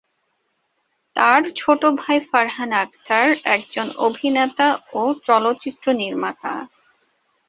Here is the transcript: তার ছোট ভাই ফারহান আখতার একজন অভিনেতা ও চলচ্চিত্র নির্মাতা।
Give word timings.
তার 1.15 1.41
ছোট 1.57 1.81
ভাই 1.99 2.17
ফারহান 2.29 2.71
আখতার 2.81 3.27
একজন 3.55 3.87
অভিনেতা 4.07 4.67
ও 4.93 5.03
চলচ্চিত্র 5.27 5.85
নির্মাতা। 6.01 6.51